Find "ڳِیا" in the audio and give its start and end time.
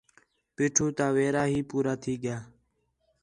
2.21-2.37